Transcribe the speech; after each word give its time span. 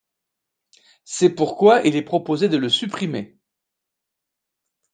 C’est 1.03 1.29
pourquoi 1.29 1.81
il 1.83 1.95
est 1.95 2.01
proposé 2.01 2.49
de 2.49 2.57
le 2.57 2.69
supprimer. 2.69 3.37